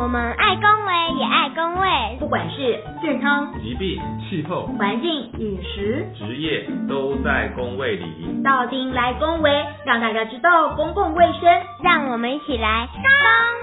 [0.00, 8.40] 我们爱公卫也爱公卫，不管是健康、疾病、气候、环境、饮食、职业，都在公卫里。
[8.42, 9.50] 到丁来公卫，
[9.84, 11.42] 让大家知道公共卫生，
[11.82, 13.02] 让我们一起来公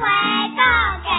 [0.05, 0.09] 卫
[0.55, 0.62] 更
[1.02, 1.12] 健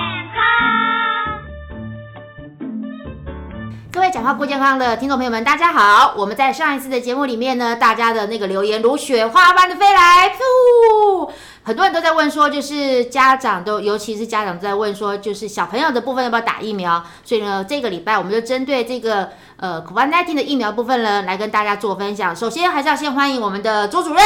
[3.98, 6.14] 各位讲话不健康的听众朋友们，大家好！
[6.16, 11.28] 我们在上一次的节目里面呢，大家的那个留言如雪花般的飞来，噗！
[11.64, 17.02] 很多人都在问说，就是家长都，尤其是家长在问说，就是小朋友的部分要不要打疫苗？
[17.24, 22.34] 所以呢，这个礼拜我们就针对这个呃 COVID-19 的疫苗部分呢，来跟大家做分享。
[22.36, 24.22] 首先还是要先欢迎我们的朱主任。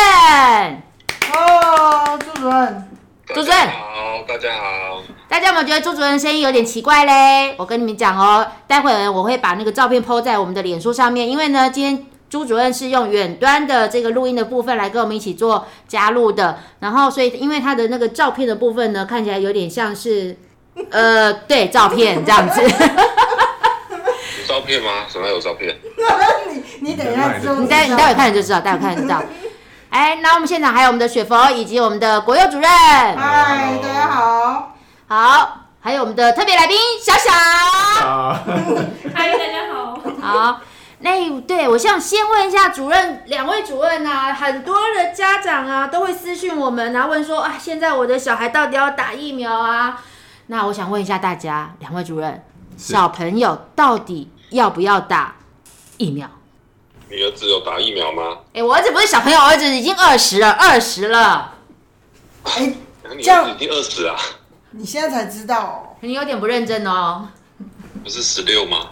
[1.34, 2.90] 哦，朱主任，
[3.28, 5.21] 朱主任好，大家好。
[5.32, 7.54] 大家有没有觉得朱主任声音有点奇怪嘞？
[7.56, 12.06] 我跟你们讲哦，待会儿我会把那个照片 PO 在我们的脸书上面，因为呢，今天。
[12.28, 20.34] 朱主任是用远端的这个录音的部分来跟我们一起做加入的，然后所以因为他的那个照片的部分呢，看起来有点像是，
[20.90, 22.62] 呃，对，照片 这样子。
[22.62, 22.68] 有
[24.48, 25.04] 照片吗？
[25.10, 25.76] 什么有照片？
[26.50, 29.22] 你你等一下，你待你待会看就知道，待会看就知道。
[29.90, 32.64] 哎，那我们现场还有我们的雪佛以及我们的国佑主任。
[32.70, 34.71] 嗨，大家好。
[35.14, 37.28] 好，还有我们的特别来宾小小。
[39.14, 40.00] 嗨，大家好。
[40.22, 40.60] 好。
[41.00, 50.02] 那对我想先问一下主任，两位主任啊，很多的家长啊都会私讯我们，然后问说啊，现在我的小孩到底要打疫苗啊？
[50.46, 52.42] 那我想问一下大家，两位主任，
[52.78, 55.36] 小朋友到底要不要打
[55.98, 56.26] 疫苗？
[57.10, 58.38] 你儿子有打疫苗吗？
[58.54, 61.52] 哎，我儿子不是小朋友，儿子已经二十了，二十了。
[62.44, 62.72] 哎，
[63.14, 64.16] 你儿子已经二十啊？
[64.72, 65.96] 你现在才知道？
[66.00, 67.28] 你有点不认真哦。
[68.02, 68.90] 不是十六吗？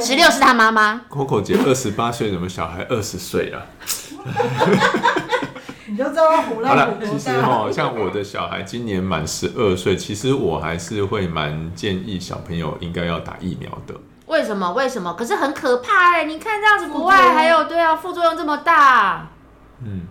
[0.00, 3.62] 十六是他妈妈，Coco 姐二十八岁，怎么小孩二十岁啊？
[5.86, 13.94] 你就知道胡乱胡其实哦，像我的小孩今年满十二岁，其实我还是会蛮建议小朋友应该要打疫苗的。
[14.26, 14.72] 为什么？
[14.72, 15.12] 为什么？
[15.14, 16.24] 可是很可怕哎！
[16.24, 19.28] 你看这样子，国外还有对啊，副作用这么大。
[19.84, 20.02] 嗯，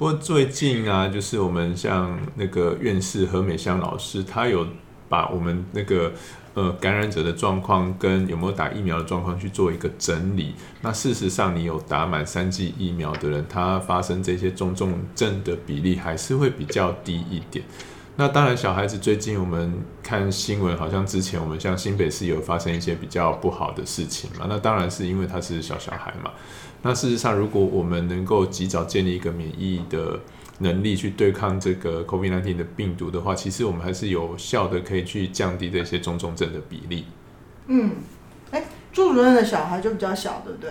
[0.00, 4.66] 不过最近啊，就是我们像那个院士何美香老师，他有
[5.10, 6.10] 把我们那个。
[6.52, 10.52] 呃，感染者的状况跟有没有打疫苗的状况去做一个整理。
[10.80, 17.64] 那事实上，你有打满三剂疫苗的人，他发生这些中重症的比例还是会比较低一点。
[18.16, 19.72] 那当然，小孩子最近我们
[20.02, 24.46] 看新闻，好像之前我们像新北市有发生一些比较不好的事情嘛。
[24.48, 26.32] 那当然是因为他是小小孩嘛。
[26.82, 30.20] 那事实上，如果我们能够及早建立一个免疫的。
[30.62, 37.06] 能力去对抗这个 COVID-19 的病毒的话，其实我们还是有效的，可以去降低这些中重症的比例。
[37.68, 37.92] 嗯，
[38.50, 40.70] 哎，朱主任的小孩就比较小，对不对？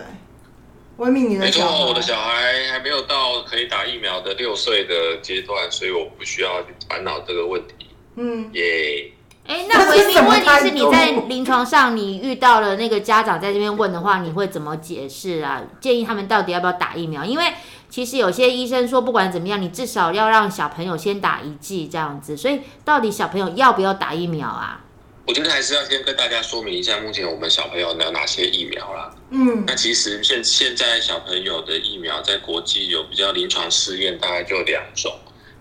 [0.98, 7.88] 维明，你的小孩，我的小孩还没有到可以打疫苗的六岁的阶段，所以我不需要烦恼这个问题。
[8.16, 9.12] 嗯，耶。
[9.50, 15.64] 哎，那回民，问题是你在 临床上你遇到了那个家长在这边问的话，你会怎么解释啊？
[15.82, 17.26] 建议他们到底要不要打疫苗？
[17.26, 17.52] 因为
[17.90, 22.38] 其实有些医生说，不管怎么样，你至少要让小朋友先打一剂这样子。
[22.38, 24.82] 所以到底小朋友要不要打疫苗啊？
[25.26, 29.12] 我觉得还是要先跟大家说明一下，目前我们小朋友有哪些疫苗啦。
[29.32, 35.12] 嗯，那其实现现在小朋友的疫苗在国际有比较临床试验，大概就两种，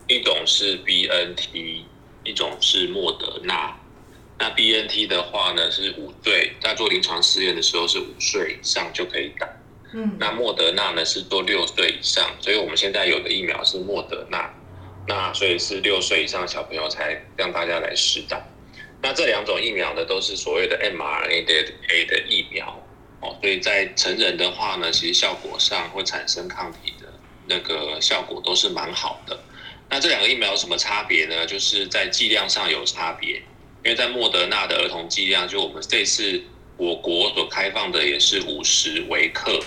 [0.09, 1.87] 一种是 B N T，
[2.25, 3.75] 一种是莫德纳。
[4.39, 9.49] 那 B N T 的话呢，是五岁，在做临床试验的时候是五岁以上就可以打。
[9.93, 14.55] 嗯，那莫德纳呢是做六岁以上，所以我们现在有的疫苗是莫德纳，
[15.07, 18.41] 那所以是六岁以上的小朋友才让大家来试打。
[19.01, 22.87] 那这两种疫苗呢，都是所谓的 mRNA 的 A 的疫苗
[23.21, 27.07] 哦，所以在成人的话呢，其实效果上会产生抗体的
[27.47, 29.39] 那个效果都是蛮好的。
[29.89, 31.47] 那这两个疫苗有什么差别呢？
[31.47, 33.43] 就是在剂量上有差别，
[33.89, 36.43] 因为在莫德纳的儿童剂量，就我们这次
[36.77, 39.59] 我国所开放的也是五十微克。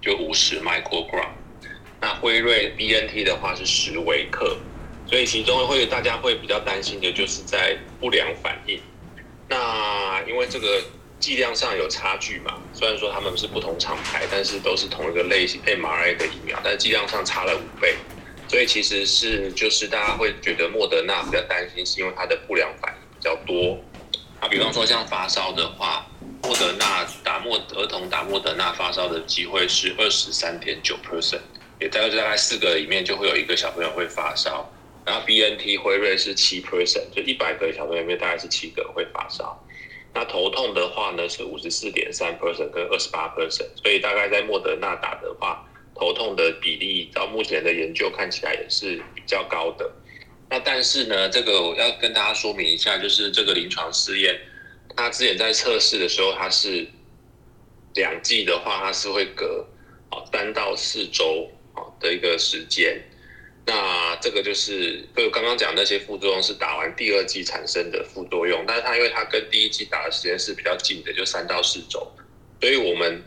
[0.00, 1.30] 就五十 microgram，
[2.00, 4.56] 那辉瑞 BNT 的话是十微克，
[5.06, 8.80] 所以其中会大家会比较担心的就是在不良反应。
[9.48, 10.80] 那因为这个
[11.18, 17.96] 剂量上有差距嘛，虽然说他们是不同厂牌，但是都是同一个类型 mRNA 的疫苗，但剂量上差了五倍，
[18.46, 23.76] 所以其实是就是大家会觉得莫德纳比较担心，是因为它的不良反应比较多。
[24.38, 26.06] 啊，比方说像发烧的话。
[26.42, 31.40] 莫德纳打莫儿童打莫德纳发烧的机会是二十三点九 percent，
[31.80, 34.70] 也大概大概四个里面就会有一个小朋友会发烧。
[35.04, 39.60] 然后 B N T 辉瑞是七 percent，就一百个小朋友里面大概是七个会发烧。
[40.14, 49.90] 那头痛的话呢是五十四点三 percent 跟二十八 percent，所以大概在莫德纳打的话，头痛的比例到目前的研究看起来也是比较高的。
[50.48, 54.38] 那但是呢，这个我要跟大家说明一下，就是这个临床试验，
[54.94, 56.86] 它之前在测试的时候，它是
[57.94, 59.66] 两剂的话，它是会隔
[60.08, 63.02] 啊三到四周啊的一个时间。
[63.66, 72.08] 那这个就是就刚刚讲那些副作用是打完第二剂产生的副作用，但是它因为它跟第一剂打的时间是比较近的，就三到四周，
[72.60, 73.20] 所以我们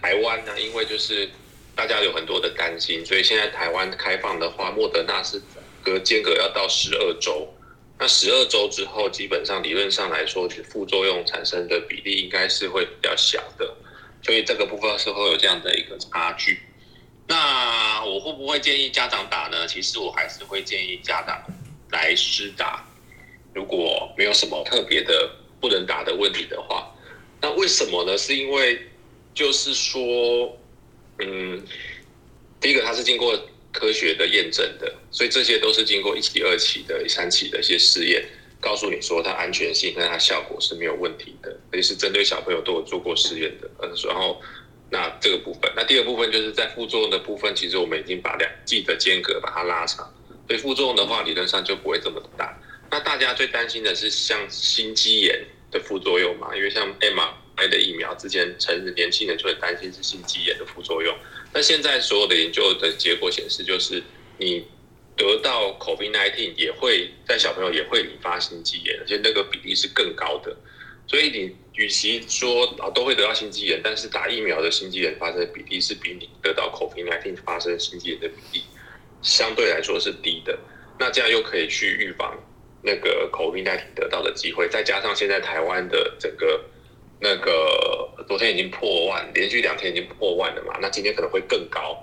[0.00, 1.28] 台湾呢，因为就是
[1.76, 5.42] 大家有很多的担心，所以现在台湾开放的话，莫德纳是。
[5.84, 7.46] 隔间隔要到十二周，
[7.98, 13.76] 那十二周之后，基本上理论上来说，副作用产生的比例应该是会比较小的，
[14.22, 16.58] 所以这个部分是会有这样的一个差距。
[17.28, 19.66] 那我会不会建议家长打呢？
[19.66, 21.42] 其实我还是会建议家长
[21.90, 22.88] 来施打，
[23.52, 25.30] 如果没有什么特别的
[25.60, 26.90] 不能打的问题的话。
[27.42, 28.16] 那为什么呢？
[28.16, 28.80] 是因为
[29.34, 30.58] 就是说，
[31.18, 31.62] 嗯，
[32.58, 33.38] 第一个它是经过。
[33.74, 38.24] 科学的验证的，所以这些都是经过一期、二期的、三期的一些试验，
[38.60, 43.68] 告诉你说它安全性跟它效果是没有问题的，而且是针对小朋友都有做过试验的。
[43.82, 44.40] 嗯，然后
[44.90, 50.08] 那这个部分，那第二部分就是在副作用的部分，其实我们已经把两剂的间隔把它拉长，
[50.46, 52.56] 所以副作用的话理论上就不会这么大。
[52.90, 56.54] 那大家最担心的是像心肌炎的副作用嘛？
[56.54, 56.94] 因为像
[57.56, 61.16] 的疫苗，之前成人年轻人就会担心是心肌炎的副作用。
[61.52, 64.02] 那现在所有的研究的结果显示，就是
[64.38, 64.66] 你
[65.16, 70.56] 得到 COVID-19 也会在小朋友也会引发心肌炎，而且那个比例是更高的。
[71.06, 78.64] 所以你与其说啊都会得到心肌炎，但是打疫苗的心肌炎发生的比例是比你得到 COVID-19 发生心肌炎的比例
[79.22, 80.58] 相对来说是低的。
[80.98, 82.36] 那这样又可以去预防
[82.82, 86.64] 那个 COVID-19 得到的机会，再加上现在台湾的整个。
[87.24, 90.74] 那个昨天已经破万，连续两天已经破万了嘛？
[90.82, 91.96] 那今天可能会更高。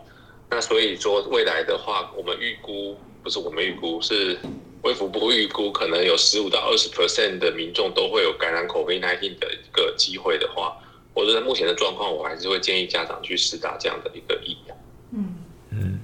[0.50, 4.36] 那所以说未来的话，我们预估不是我们预估，是
[4.82, 10.76] 卫福部预估，可能有十五到二十 percent 的民众都会有感染 COVID-19 的一个机会的话，
[11.14, 14.76] 我觉得目前的状况，我还是会建议家长去试打这样的一个疫苗。
[15.12, 15.36] 嗯
[15.70, 16.00] 嗯。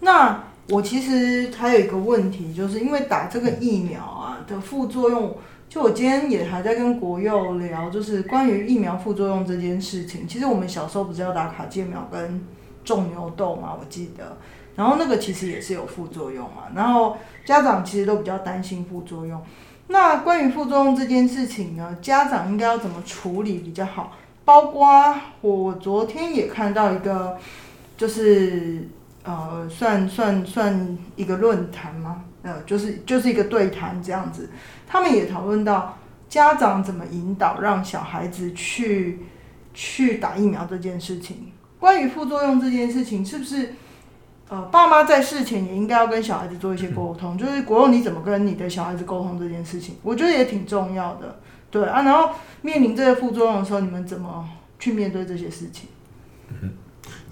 [0.00, 5.36] 那我其实还有一个问题，就是因为打这个疫苗啊的副作用。
[5.74, 10.24] 就我今天也还在跟国佑聊，就是关于疫苗副作用这件事情。
[10.24, 12.46] 其实我们小时候不是要打卡介苗跟
[12.84, 14.36] 种牛痘嘛，我记得。
[14.76, 16.68] 然后那个其实也是有副作用嘛。
[16.76, 19.42] 然后家长其实都比较担心副作用。
[19.88, 24.12] 那关于副作用这件事情呢，家长应该要怎么处理比较好？
[24.44, 27.36] 包括我昨天也看到一个，
[27.96, 28.86] 就是
[29.24, 32.22] 呃，算算算一个论坛吗？
[32.44, 34.48] 呃，就是就是一个对谈这样子。
[34.86, 35.98] 他们也讨论到
[36.28, 39.18] 家长怎么引导让小孩子去
[39.72, 41.50] 去打疫苗这件事情。
[41.80, 43.74] 关于副作用这件事情，是不是
[44.48, 47.36] 呃爸妈在事前也应该要跟小孩子做一些沟通？
[47.36, 49.96] 就是国用你怎么跟你的小孩子沟通这件事情？
[50.02, 51.40] 我觉得也挺重要的。
[51.70, 52.30] 对啊，然后
[52.62, 54.48] 面临这些副作用的时候，你们怎么
[54.78, 55.88] 去面对这些事情？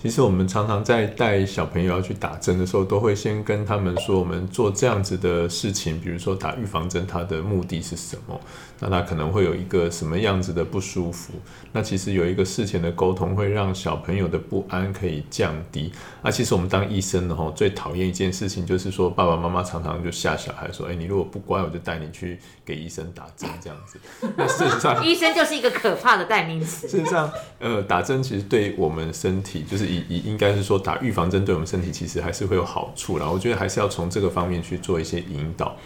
[0.02, 8.40] 其实我们常常在带小朋友要去打针的时候，都会先跟他们说，我们做这样子的事情，比如说打预防针，它的目的是什么？
[8.80, 11.34] 那他可能会有一个什么样子的不舒服？
[11.70, 15.92] 那其实有一个事前的沟通，会让小朋友的不安可以降低。
[16.20, 24.00] 那其实我们当医生的吼，最讨厌一件事情就是说，爸爸妈妈常常就吓小孩说：“哎，你如果不乖，我就带你去给医生打针。”这样子。
[24.36, 26.88] 那事实上，医生就是一个可怕的代名词。
[26.88, 27.30] 事实上，
[27.60, 33.28] 呃，打针其实对我们身体，就是以以应该是说打预防针对我们身体其实还是会有好处啦。
[33.30, 35.76] 我觉得还是要从这个方面去做一些引导。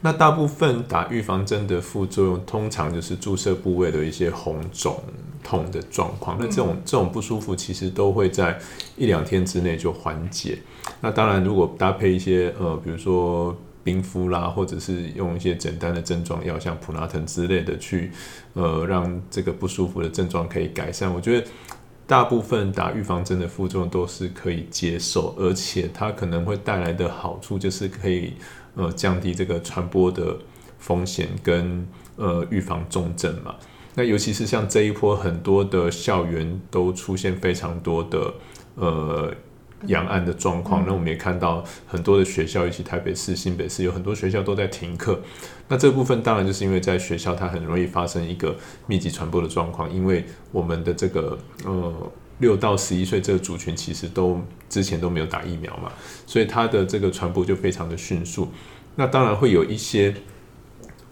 [0.00, 5.02] 那大部分打预防针的副作用，通常就是注射部位的一些红肿
[5.42, 6.36] 痛的状况。
[6.38, 8.58] 那这种这种不舒服，其实都会在
[8.98, 10.58] 一两天之内就缓解。
[11.00, 18.10] 那当然，如果搭配一些呃，比如说冰敷啦，或者是用一些简单的症状药，像普拉腾之类的，去
[18.52, 21.10] 呃让这个不舒服的症状可以改善。
[21.10, 21.46] 我觉得
[22.06, 28.34] 大部分打预防针的副作用都是可以接受，而且它可能会带来的好处就是可以。
[28.76, 30.36] 呃，降低这个传播的
[30.80, 33.54] 风险跟呃预防重症嘛。
[33.94, 38.34] 那尤其是像这一波，很多的校园都出现非常多的
[38.74, 39.32] 呃
[39.86, 40.84] 阳岸的状况。
[40.86, 45.20] 那我们也看到很多的学校，尤其台北市、新北市有很多学校都在停课。
[45.68, 52.12] 那这部分当然就是因为在学校它很容易发生一个密集传播的状况，因为我们的这个呃。
[52.38, 55.92] 六到十一岁这个族群其实都之前都没有打疫苗嘛，
[56.26, 58.48] 所以它的这个传播就非常的迅速。
[58.96, 60.12] 那当然会有一些，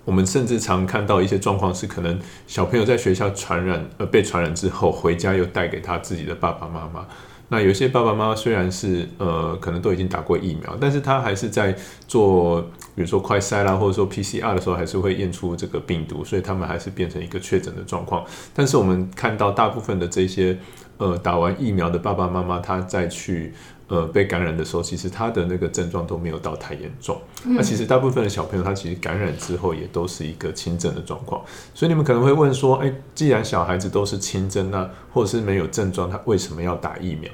[0.04, 7.06] 我们甚至常看到一些状况是，可能小朋友在学校传染呃被传染之后，回家又带给他自己的爸爸妈妈。
[7.52, 11.76] 那有些爸爸妈妈虽然是呃可能都已经打过疫苗，但是他还是在
[12.08, 12.62] 做，
[12.94, 18.24] 比如说快筛啦，或者说 PCR 的时候，还是会验出这个病毒，所以他们还是变成一个确诊的状况。
[18.54, 20.56] 但是我们看到大部分的这些
[20.96, 23.52] 呃打完疫苗的爸爸妈妈，他再去。
[23.92, 27.20] 呃，被感染的时候，其实他的那个症状都没有到太严重。
[27.44, 31.44] 那其实大部分的小朋友，他其实感染之后也都是一个轻症的状况。
[31.74, 37.30] 所以你们可能会问说，哎，既然小孩子都是轻症，那或者是没有症状，他为什么要打疫苗？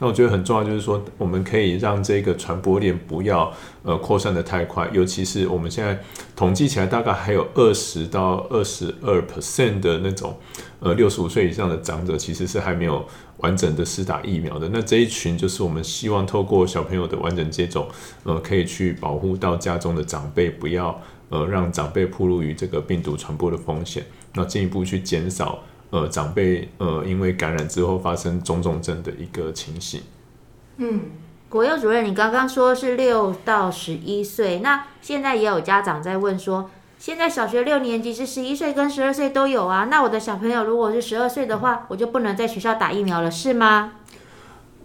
[0.00, 3.50] 那我觉得很重要，就是说我们可以让这个传播链不要
[3.82, 5.98] 呃扩散的太快，尤其是我们现在
[6.36, 10.36] 统计起来，大概还有二十到二十二 percent 的那种
[10.80, 13.02] 呃六十五岁以上的长者，其实是还没有。
[13.42, 17.86] 完整的施打疫苗的那这一群，就是我们希望透过小朋友的完整接种，
[18.24, 25.58] 呃，可以去保护到家中的长辈，不要呃让长辈暴露于这个病毒传播的风险，那进一步去减少
[25.90, 30.00] 呃长辈呃因为感染之后发生种种症的一个情形。
[30.78, 31.00] 嗯，
[31.48, 36.70] 国佑主任，你刚刚说是六到十一岁，那现在也有家长在问说。
[37.04, 43.94] 现在小学六年级是十一岁跟十二岁都有啊，那我的小朋友如果是十二岁的话，我就不能在学校打疫苗了，是吗？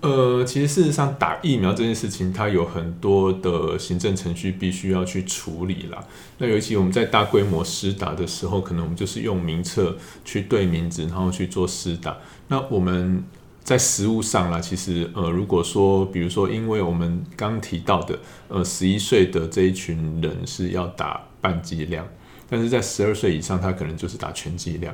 [0.01, 6.03] 呃，其实事实上打疫苗这件事情，它有很多的行政程序必须要去处理啦。
[6.39, 9.95] 那尤其我们在大规模施打的时候，可能我们就是用名册
[10.25, 12.17] 去对名字，然后去做施打。
[12.47, 13.23] 那我们
[13.63, 21.21] 在实物上啦，其实呃，如果说比如说，因为我们刚提到的呃，十一岁的这一群人是要打。
[21.47, 22.05] 半剂量，
[22.49, 24.93] 但是在十二岁以上，他可能就是打全剂量。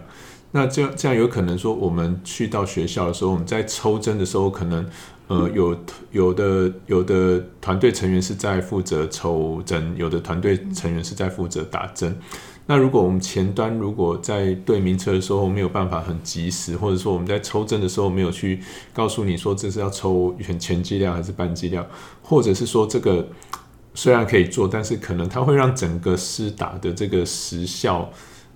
[0.51, 4.88] 那这样这样有可能说，我们去到学校的时候，我们在抽针的时候，可能
[5.27, 5.75] 呃有
[6.12, 12.15] 有的有的团队成员是在负责抽针，有的团队成员是在负责打针。
[12.67, 18.60] 那如果我们前端如果在对名车的时候没有办法很及时，或者说我们在抽针的时候没有去
[18.93, 21.83] 告诉你说这是要抽全全剂量还是半剂量，
[22.22, 23.27] 或者是说这个。
[23.93, 28.12] 虽然可以做，但是可能它会让整个施打的这个时效，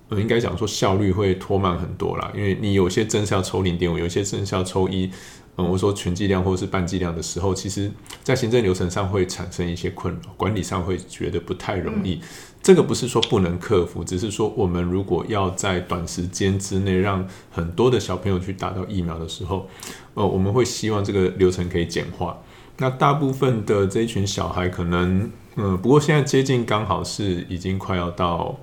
[0.08, 2.32] 呃，应该讲说效率会拖慢很多啦。
[2.34, 5.10] 因为你有些针是要抽零点五，有些针是要抽一，
[5.56, 7.90] 嗯，我说全剂量或者是半剂量的时候，其实
[8.24, 12.20] 在行政流程上会产生一些困扰，管理上会觉得不太容易。
[12.60, 19.68] 这个不是说不能克服，只是说我们如果要在短时间之内让很多的小朋友去打到疫苗的时候，
[20.14, 22.36] 呃，我们会希望这个流程可以简化。
[22.78, 28.56] 那大部分的这一群小孩可能，嗯，不过现在接近刚好是已经快要到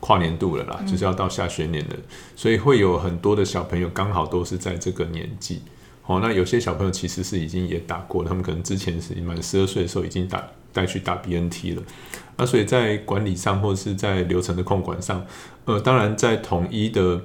[0.00, 1.96] 跨年度了啦，就是要到下学年了，
[2.34, 5.62] 所以会有很多的小朋友刚好都是在这个年纪。
[6.06, 11.82] 哦，那有些小朋友其实是已经也打过，他们可能之前是满十二岁的时候已经打带去打 BNT 了。
[12.36, 15.24] 那所以在管理上或者是在流程的控管上，
[15.66, 17.22] 呃，当然在统一的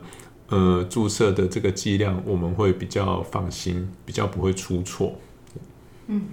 [0.50, 5.16] 呃注射的这个剂量，我们会比较放心，比较不会出错。
[6.08, 6.28] 嗯，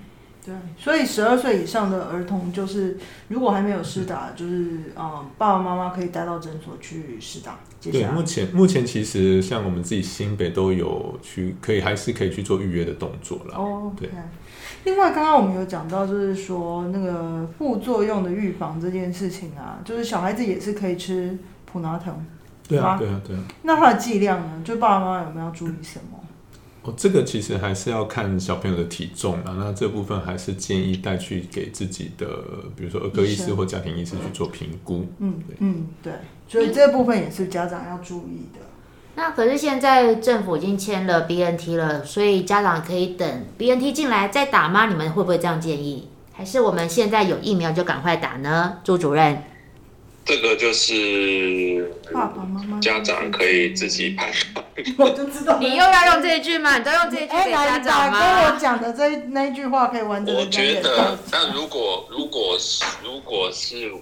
[0.45, 2.99] 对，所以十二岁以上的儿童，就是
[3.29, 7.59] 如果还没有施打，就是嗯，爸爸妈妈可以带到诊所去施打。
[7.81, 13.57] 对，目前目前其实像我们自己新北都有去，可以还是可以去做预约的动作了。
[13.57, 14.09] 哦，对。
[14.85, 22.25] 另外，刚刚我们有讲到，就是说那个副作用的预防这件事情啊，就是小孩子也是可以吃普拿疼，
[22.69, 23.43] 对啊，对啊，对啊。
[23.63, 24.63] 那它的剂量呢？
[24.65, 26.19] 就爸爸妈妈有没有要注意什么？
[26.85, 29.55] 哦，这个其实还是要看小朋友的体重啊。
[29.59, 32.27] 那这部分还是建议带去给自己的，
[32.77, 35.07] 比如说儿科医师或家庭医师去做评估。
[35.19, 36.13] 嗯，嗯，对。
[36.49, 38.61] 所以这部分也是家长要注意的。
[39.15, 44.87] 那可是现在政府已经签了 BNT 了，所以家长可以等 BNT 进来再打吗？
[44.87, 46.09] 你们会不会这样建议？
[46.33, 48.79] 还是我们现在有疫苗就赶快打呢？
[48.83, 49.43] 朱主任。
[50.25, 54.62] 这个就是爸爸妈妈家长可以自己判断。
[54.99, 56.79] 我就知道你又要用这一句吗？
[56.79, 58.19] 你都用这一句给家长吗？
[58.21, 60.35] 跟我讲的这那一句话可以完整。
[60.35, 63.93] 我觉得，那如果如果是如果是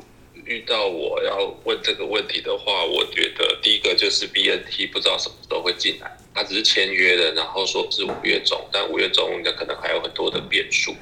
[0.44, 10.94] 遇到我要问这个问题的话，我觉得第一个就是 BNT 不知道什么时候会进来，他只是签约的，然后说是五月中，但五月中的可能还有很多的变数。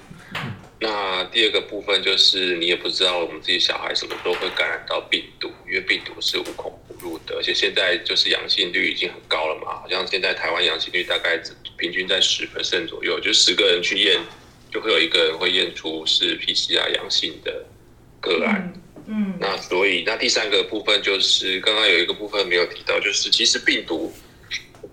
[0.80, 11.40] 那第二个部分就是你也不知道我们自己小孩什么时候会感染到病毒，因为病毒是无孔不入的，而且现在就是阳性率已经很高了嘛，好像现在台湾阳性率大概
[11.76, 14.20] 平均在十 percent 左右，就十个人去验
[14.72, 17.64] 就会有一个人会验出是 PCR 阳性的
[18.20, 18.72] 个案。
[19.06, 24.12] 嗯，那所以那第三个部分就是刚刚有一个部分没有提到，就是其实病毒，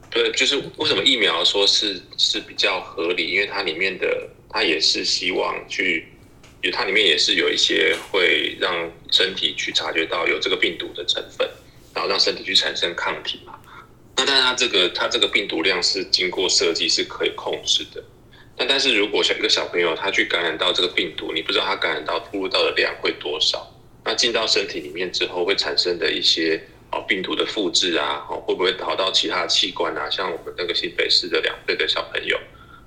[0.10, 4.30] 对，就是为什么疫苗说是是比较合理，因为它里面的。
[4.48, 6.08] 它也是希望去，
[6.64, 11.46] 就它里面也是有一些会让身体去察觉到有这个病毒的成分，
[11.96, 13.56] 然后让身体去产生抗体嘛。
[14.18, 18.04] 那但是它这个它这个病毒量是经过设计是可以控制的，
[18.58, 23.70] 那但是如果小一个小朋友他去感染到这个病毒，你不知道他感染到吐入到的量会多少，
[24.04, 26.62] 那进到身体里面之后会产生的一些
[26.92, 30.10] 哦病毒的复制啊，会不会跑到其他器官啊？
[30.10, 32.40] 像我们那个新北市的两岁的小朋友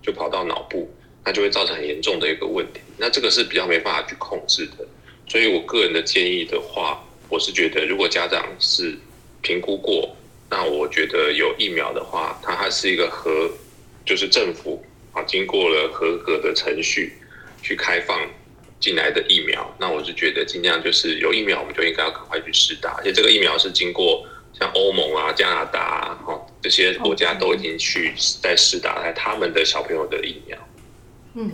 [0.02, 0.90] 就跑到脑部，
[1.24, 2.80] 那就会造成很严重的一个问题。
[2.96, 4.86] 那这个是比较没办法去控制的。
[5.28, 8.96] 所以我个人的建议的话，我是觉得如果家长是
[9.42, 10.16] 评估过，
[10.50, 13.50] 那我觉得有疫苗的话，它还是一个合，
[14.04, 14.82] 就是政府
[15.12, 15.22] 啊。
[15.24, 17.12] 经过了合格的程序
[17.62, 18.18] 去开放
[18.80, 22.94] 进来的疫苗，那我是觉得尽量就是有疫苗，我们就应该要赶快去试打。
[22.96, 24.26] 而且这个疫苗是经过
[24.58, 30.58] 像欧盟啊、加拿大啊，哈这些国家都已经去在试打在他们的小朋友的疫苗。
[31.34, 31.52] 嗯，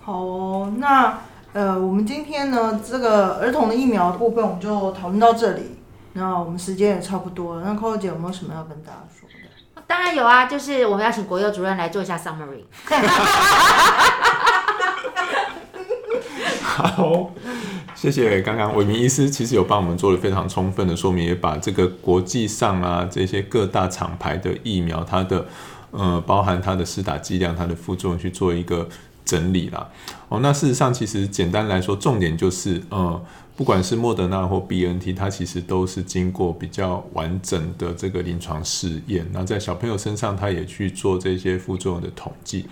[0.00, 1.23] 好哦，那
[1.54, 5.76] 呃，我们今天呢这个儿童的疫苗部分我们就讨论到这里。
[6.14, 9.34] 那我们时间也差不多了，那 Coco 姐有没有什么要跟大家说的？
[9.86, 12.64] 当然有啊，就是我们要请国幼主任来做一下 summary。
[16.60, 17.30] 好，
[17.94, 25.46] 谢谢刚刚伟明医师，其实有帮我们做了非常充分的说明，也把这个国际上啊这些各大厂牌的疫苗，它的
[25.92, 28.88] 呃包含它的施打剂量、它的副作用去做一个
[29.24, 29.90] 整理啦。
[30.28, 33.24] 哦，那事实上其实简单来说，重点就是呃。
[33.56, 42.66] 不管是莫德纳或 B N T，它其实都是经过比较完整的这个临床试验，那在小朋友身上，他也去做这些副作用的统计。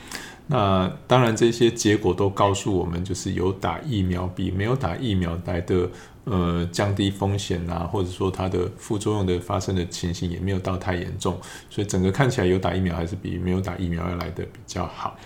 [0.49, 5.89] 那当然，这些结果都告诉我们，就是有打疫苗比没有打疫苗来的
[6.25, 11.39] 呃降低风险啊，或者说它的副作用的发生的情形也没有到太严重，
[11.71, 15.17] 所以整个看起来有打疫苗还是比没有打疫苗要来的比较好。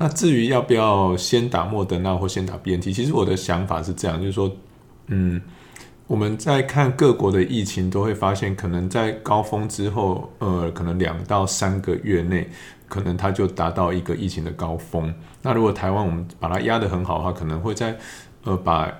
[0.00, 4.50] 那至于要不要先打莫德纳或先打 B N T，其实我的想法是这样，就是说。
[5.08, 5.38] 嗯，
[6.06, 12.48] 我们在看各国的疫情，都会发现，可能在高峰之后，呃，可能两到三个月内，
[12.88, 15.12] 可能它就达到一个疫情的高峰。
[15.42, 17.98] 那如果台湾我们把它压得很好的话，可能会在，
[18.44, 18.90] 呃，把。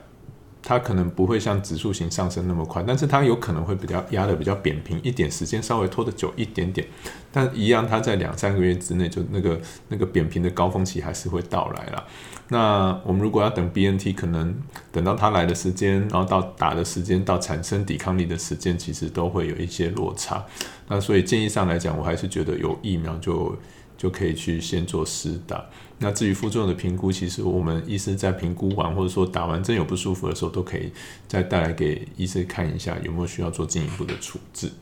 [0.63, 6.87] 它可能不会像指数型上升那么快，但是它有可能会比较压的比较扁平一点，时间稍微拖得久一点点，
[7.33, 12.05] 但一样，它在两三个月之内就那个那个扁平的高峰期还是会到来了。
[12.49, 14.55] 那我们如果要等 BNT，可能
[14.93, 20.45] 等到它来的时间，然后到打的时间，到产生抵抗力的时间，其实都会有一些落差。
[20.89, 23.57] 那所以建议上来讲，我还是觉得有疫苗就。
[24.01, 25.63] 就可以去先做施打。
[25.99, 30.91] 那至于副作用的评估，其实我们医生在评估完或者说打完针有不舒服的时候，都可以
[31.29, 34.73] 再带来给医生看一下，有没有需要做进一步的处置。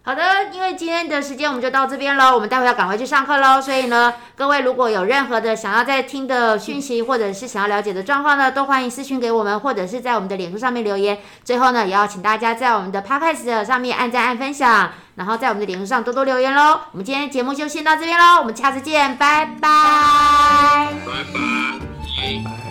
[0.00, 0.22] 好的，
[0.54, 11.18] 因为今天的时间我们就到这边喽，我们待会要赶回去上课喽，所以呢，各位如果有任何的想要再听的讯息，或者是想要了解的状况呢，都欢迎私讯给我们，或者是在我们的脸书上面留言。
[11.44, 16.78] 最后呢，也要请大家在我们的 Podcast 上面按赞、按分享，然后在我们的脸书上多多留言喽。
[16.92, 22.65] 我们今天节目就先到这边喽，我们下次见，拜拜，拜拜。